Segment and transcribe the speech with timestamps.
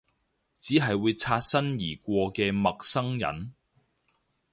[0.57, 3.53] 只係會擦身而過嘅陌生人？